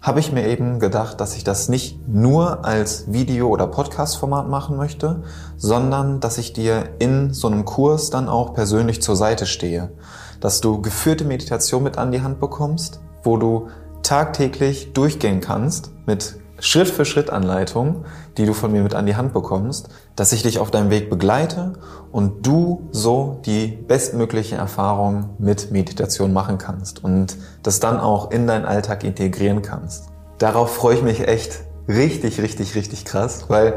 habe 0.04 0.20
ich 0.20 0.32
mir 0.32 0.46
eben 0.46 0.80
gedacht, 0.80 1.18
dass 1.18 1.34
ich 1.34 1.44
das 1.44 1.70
nicht 1.70 2.06
nur 2.06 2.66
als 2.66 3.10
Video- 3.10 3.48
oder 3.48 3.66
Podcast-Format 3.66 4.46
machen 4.50 4.76
möchte, 4.76 5.22
sondern 5.56 6.20
dass 6.20 6.36
ich 6.36 6.52
dir 6.52 6.90
in 6.98 7.32
so 7.32 7.48
einem 7.48 7.64
Kurs 7.64 8.10
dann 8.10 8.28
auch 8.28 8.52
persönlich 8.52 9.00
zur 9.00 9.16
Seite 9.16 9.46
stehe. 9.46 9.92
Dass 10.40 10.60
du 10.60 10.82
geführte 10.82 11.24
Meditation 11.24 11.82
mit 11.82 11.96
an 11.96 12.12
die 12.12 12.20
Hand 12.20 12.38
bekommst, 12.38 13.00
wo 13.22 13.38
du 13.38 13.68
tagtäglich 14.02 14.92
durchgehen 14.92 15.40
kannst 15.40 15.90
mit 16.04 16.36
Schritt 16.64 16.88
für 16.88 17.04
Schritt 17.04 17.28
Anleitung, 17.28 18.06
die 18.38 18.46
du 18.46 18.54
von 18.54 18.72
mir 18.72 18.82
mit 18.82 18.94
an 18.94 19.04
die 19.04 19.16
Hand 19.16 19.34
bekommst, 19.34 19.90
dass 20.16 20.32
ich 20.32 20.42
dich 20.42 20.58
auf 20.58 20.70
deinem 20.70 20.88
Weg 20.88 21.10
begleite 21.10 21.74
und 22.10 22.46
du 22.46 22.88
so 22.90 23.42
die 23.44 23.66
bestmögliche 23.66 24.56
Erfahrung 24.56 25.34
mit 25.38 25.72
Meditation 25.72 26.32
machen 26.32 26.56
kannst 26.56 27.04
und 27.04 27.36
das 27.62 27.80
dann 27.80 28.00
auch 28.00 28.30
in 28.30 28.46
deinen 28.46 28.64
Alltag 28.64 29.04
integrieren 29.04 29.60
kannst. 29.60 30.06
Darauf 30.38 30.74
freue 30.74 30.94
ich 30.96 31.02
mich 31.02 31.28
echt 31.28 31.60
richtig, 31.86 32.40
richtig, 32.40 32.74
richtig 32.74 33.04
krass, 33.04 33.44
weil 33.48 33.74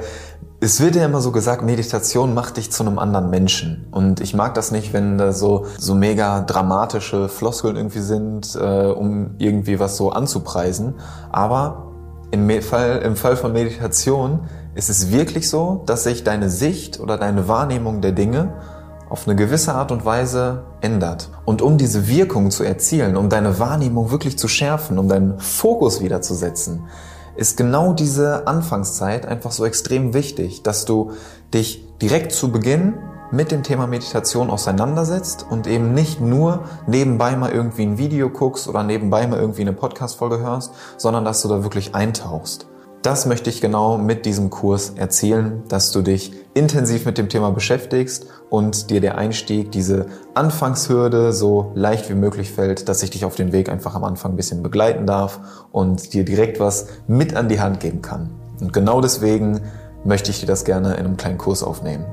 es 0.61 0.79
wird 0.79 0.95
ja 0.95 1.03
immer 1.03 1.19
so 1.19 1.33
gesagt, 1.33 1.63
Meditation 1.63 2.33
macht 2.33 2.55
dich 2.55 2.71
zu 2.71 2.83
einem 2.83 2.99
anderen 2.99 3.29
Menschen. 3.29 3.87
Und 3.91 4.21
ich 4.21 4.33
mag 4.33 4.53
das 4.53 4.71
nicht, 4.71 4.93
wenn 4.93 5.17
da 5.17 5.33
so, 5.33 5.65
so 5.77 5.93
mega 5.93 6.39
dramatische 6.39 7.27
Floskeln 7.27 7.75
irgendwie 7.75 7.99
sind, 7.99 8.55
äh, 8.55 8.87
um 8.87 9.35
irgendwie 9.39 9.77
was 9.79 9.97
so 9.97 10.09
anzupreisen. 10.09 10.95
Aber 11.31 11.86
im 12.31 12.61
Fall, 12.61 13.01
Im 13.03 13.15
Fall 13.15 13.37
von 13.37 13.53
Meditation 13.53 14.41
ist 14.75 14.89
es 14.89 15.11
wirklich 15.11 15.49
so, 15.49 15.83
dass 15.85 16.03
sich 16.03 16.23
deine 16.23 16.49
Sicht 16.49 16.99
oder 16.99 17.17
deine 17.17 17.47
Wahrnehmung 17.47 18.01
der 18.01 18.11
Dinge 18.11 18.53
auf 19.09 19.27
eine 19.27 19.35
gewisse 19.35 19.73
Art 19.73 19.91
und 19.91 20.03
Weise 20.03 20.63
ändert. 20.81 21.29
Und 21.45 21.61
um 21.61 21.77
diese 21.77 22.07
Wirkung 22.07 22.51
zu 22.51 22.63
erzielen, 22.63 23.15
um 23.15 23.29
deine 23.29 23.59
Wahrnehmung 23.59 24.11
wirklich 24.11 24.37
zu 24.37 24.47
schärfen, 24.47 24.99
um 24.99 25.07
deinen 25.07 25.39
Fokus 25.39 26.01
wieder 26.01 26.21
zu 26.21 26.33
setzen, 26.33 26.83
ist 27.37 27.55
genau 27.55 27.93
diese 27.93 28.47
Anfangszeit 28.47 29.25
einfach 29.25 29.51
so 29.51 29.65
extrem 29.65 30.13
wichtig, 30.13 30.63
dass 30.63 30.85
du 30.85 31.11
dich 31.53 31.85
direkt 32.01 32.31
zu 32.33 32.51
Beginn 32.51 32.95
mit 33.31 33.51
dem 33.51 33.63
Thema 33.63 33.87
Meditation 33.87 34.49
auseinandersetzt 34.49 35.45
und 35.49 35.67
eben 35.67 35.93
nicht 35.93 36.21
nur 36.21 36.65
nebenbei 36.87 37.35
mal 37.35 37.51
irgendwie 37.51 37.83
ein 37.83 37.97
Video 37.97 38.29
guckst 38.29 38.67
oder 38.67 38.83
nebenbei 38.83 39.27
mal 39.27 39.39
irgendwie 39.39 39.61
eine 39.61 39.73
Podcast-Folge 39.73 40.39
hörst, 40.39 40.73
sondern 40.97 41.25
dass 41.25 41.41
du 41.41 41.47
da 41.47 41.63
wirklich 41.63 41.95
eintauchst. 41.95 42.67
Das 43.03 43.25
möchte 43.25 43.49
ich 43.49 43.61
genau 43.61 43.97
mit 43.97 44.25
diesem 44.25 44.49
Kurs 44.49 44.93
erzählen, 44.95 45.63
dass 45.69 45.91
du 45.91 46.01
dich 46.01 46.33
intensiv 46.53 47.05
mit 47.05 47.17
dem 47.17 47.29
Thema 47.29 47.51
beschäftigst 47.51 48.25
und 48.49 48.89
dir 48.89 48.99
der 48.99 49.17
Einstieg, 49.17 49.71
diese 49.71 50.07
Anfangshürde 50.33 51.31
so 51.31 51.71
leicht 51.75 52.09
wie 52.09 52.15
möglich 52.15 52.51
fällt, 52.51 52.89
dass 52.89 53.03
ich 53.03 53.11
dich 53.11 53.23
auf 53.23 53.35
den 53.35 53.53
Weg 53.53 53.69
einfach 53.69 53.95
am 53.95 54.03
Anfang 54.03 54.33
ein 54.33 54.35
bisschen 54.35 54.63
begleiten 54.63 55.05
darf 55.05 55.39
und 55.71 56.13
dir 56.13 56.25
direkt 56.25 56.59
was 56.59 56.87
mit 57.07 57.35
an 57.35 57.49
die 57.49 57.61
Hand 57.61 57.79
geben 57.79 58.01
kann. 58.01 58.31
Und 58.59 58.73
genau 58.73 58.99
deswegen 58.99 59.61
möchte 60.03 60.31
ich 60.31 60.39
dir 60.39 60.47
das 60.47 60.65
gerne 60.65 60.95
in 60.95 61.05
einem 61.05 61.17
kleinen 61.17 61.37
Kurs 61.37 61.63
aufnehmen. 61.63 62.05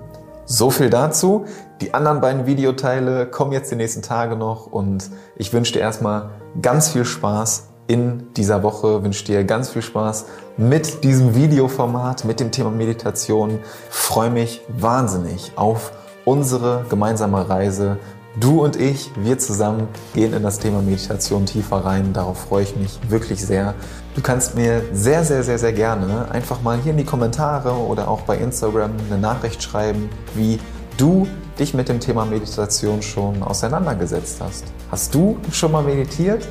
So 0.46 0.70
viel 0.70 0.90
dazu. 0.90 1.46
Die 1.80 1.94
anderen 1.94 2.20
beiden 2.20 2.46
Videoteile 2.46 3.26
kommen 3.26 3.52
jetzt 3.52 3.70
die 3.70 3.76
nächsten 3.76 4.02
Tage 4.02 4.36
noch 4.36 4.66
und 4.66 5.10
ich 5.36 5.52
wünsche 5.52 5.72
dir 5.72 5.80
erstmal 5.80 6.30
ganz 6.60 6.90
viel 6.90 7.04
Spaß 7.04 7.68
in 7.86 8.32
dieser 8.34 8.62
Woche, 8.62 9.02
wünsche 9.02 9.24
dir 9.24 9.44
ganz 9.44 9.70
viel 9.70 9.82
Spaß 9.82 10.26
mit 10.56 11.04
diesem 11.04 11.34
Videoformat, 11.34 12.24
mit 12.24 12.40
dem 12.40 12.50
Thema 12.50 12.70
Meditation. 12.70 13.58
freue 13.90 14.30
mich 14.30 14.60
wahnsinnig 14.68 15.52
auf 15.56 15.92
unsere 16.24 16.84
gemeinsame 16.88 17.48
Reise 17.48 17.98
Du 18.40 18.64
und 18.64 18.74
ich, 18.74 19.12
wir 19.16 19.38
zusammen 19.38 19.86
gehen 20.12 20.32
in 20.32 20.42
das 20.42 20.58
Thema 20.58 20.82
Meditation 20.82 21.46
tiefer 21.46 21.76
rein. 21.76 22.12
Darauf 22.12 22.40
freue 22.48 22.64
ich 22.64 22.74
mich 22.74 22.98
wirklich 23.08 23.40
sehr. 23.40 23.74
Du 24.16 24.22
kannst 24.22 24.56
mir 24.56 24.82
sehr, 24.92 25.24
sehr, 25.24 25.44
sehr, 25.44 25.56
sehr 25.56 25.72
gerne 25.72 26.28
einfach 26.32 26.60
mal 26.60 26.76
hier 26.78 26.90
in 26.90 26.98
die 26.98 27.04
Kommentare 27.04 27.70
oder 27.70 28.08
auch 28.08 28.22
bei 28.22 28.36
Instagram 28.36 28.90
eine 29.08 29.20
Nachricht 29.20 29.62
schreiben, 29.62 30.10
wie 30.34 30.58
du 30.96 31.28
dich 31.60 31.74
mit 31.74 31.88
dem 31.88 32.00
Thema 32.00 32.24
Meditation 32.24 33.02
schon 33.02 33.40
auseinandergesetzt 33.40 34.40
hast. 34.40 34.64
Hast 34.90 35.14
du 35.14 35.38
schon 35.52 35.70
mal 35.70 35.84
meditiert? 35.84 36.44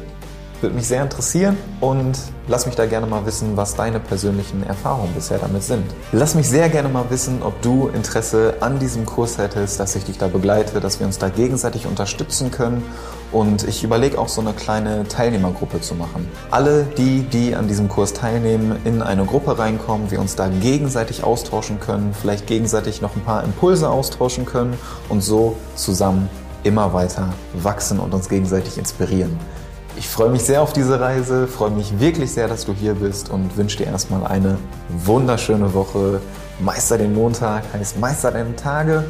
Würde 0.63 0.77
mich 0.77 0.87
sehr 0.87 1.03
interessieren 1.03 1.57
und 1.81 2.17
lass 2.47 2.65
mich 2.65 2.75
da 2.75 2.85
gerne 2.85 3.05
mal 3.05 3.25
wissen, 3.25 3.57
was 3.57 3.75
deine 3.75 3.99
persönlichen 3.99 4.63
Erfahrungen 4.63 5.13
bisher 5.13 5.37
damit 5.37 5.61
sind. 5.63 5.83
Lass 6.13 6.35
mich 6.35 6.47
sehr 6.47 6.69
gerne 6.69 6.87
mal 6.87 7.03
wissen, 7.09 7.43
ob 7.43 7.61
du 7.61 7.89
Interesse 7.89 8.53
an 8.61 8.79
diesem 8.79 9.05
Kurs 9.05 9.37
hättest, 9.37 9.81
dass 9.81 9.93
ich 9.97 10.05
dich 10.05 10.17
da 10.17 10.29
begleite, 10.29 10.79
dass 10.79 11.01
wir 11.01 11.05
uns 11.05 11.17
da 11.17 11.27
gegenseitig 11.27 11.85
unterstützen 11.85 12.49
können. 12.49 12.81
Und 13.33 13.67
ich 13.67 13.83
überlege 13.83 14.17
auch 14.17 14.29
so 14.29 14.39
eine 14.39 14.53
kleine 14.53 15.05
Teilnehmergruppe 15.05 15.81
zu 15.81 15.95
machen. 15.95 16.29
Alle 16.49 16.85
die, 16.97 17.23
die 17.23 17.55
an 17.55 17.67
diesem 17.67 17.89
Kurs 17.89 18.13
teilnehmen, 18.13 18.77
in 18.85 19.01
eine 19.01 19.25
Gruppe 19.25 19.59
reinkommen, 19.59 20.11
wir 20.11 20.21
uns 20.21 20.37
da 20.37 20.47
gegenseitig 20.47 21.25
austauschen 21.25 21.81
können, 21.81 22.13
vielleicht 22.13 22.47
gegenseitig 22.47 23.01
noch 23.01 23.17
ein 23.17 23.21
paar 23.25 23.43
Impulse 23.43 23.89
austauschen 23.89 24.45
können 24.45 24.77
und 25.09 25.19
so 25.19 25.57
zusammen 25.75 26.29
immer 26.63 26.93
weiter 26.93 27.33
wachsen 27.53 27.99
und 27.99 28.13
uns 28.13 28.29
gegenseitig 28.29 28.77
inspirieren. 28.77 29.37
Ich 29.95 30.09
freue 30.09 30.29
mich 30.29 30.43
sehr 30.43 30.61
auf 30.61 30.73
diese 30.73 30.99
Reise, 30.99 31.47
freue 31.47 31.71
mich 31.71 31.99
wirklich 31.99 32.31
sehr, 32.31 32.47
dass 32.47 32.65
du 32.65 32.73
hier 32.73 32.95
bist 32.95 33.29
und 33.29 33.55
wünsche 33.57 33.77
dir 33.77 33.87
erstmal 33.87 34.25
eine 34.25 34.57
wunderschöne 34.89 35.73
Woche. 35.73 36.19
Meister 36.59 36.97
den 36.97 37.13
Montag 37.13 37.63
heißt 37.73 37.99
Meister 37.99 38.31
deine 38.31 38.55
Tage 38.55 39.05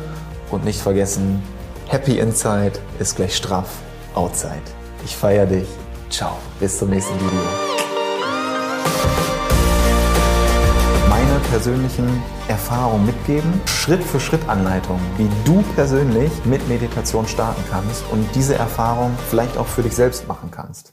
und 0.52 0.66
nicht 0.66 0.80
vergessen, 0.80 1.42
Happy 1.88 2.20
Inside 2.20 2.74
ist 3.00 3.16
gleich 3.16 3.36
straff 3.36 3.70
Outside. 4.16 4.62
Ich 5.06 5.16
feiere 5.16 5.46
dich. 5.46 5.68
Ciao, 6.10 6.38
bis 6.60 6.78
zum 6.78 6.90
nächsten 6.90 7.16
Video. 7.16 7.63
Persönlichen 11.54 12.08
Erfahrungen 12.48 13.06
mitgeben, 13.06 13.62
Schritt 13.68 14.04
für 14.04 14.20
Schritt 14.20 14.50
Anleitungen, 14.50 15.04
wie 15.18 15.30
du 15.46 15.62
persönlich 15.76 16.32
mit 16.46 16.68
Meditation 16.68 17.28
starten 17.28 17.64
kannst 17.70 18.04
und 18.12 18.28
diese 18.34 18.56
Erfahrung 18.56 19.16
vielleicht 19.30 19.56
auch 19.60 19.68
für 19.68 19.84
dich 19.84 19.94
selbst 19.94 20.28
machen 20.28 20.50
kannst. 20.50 20.92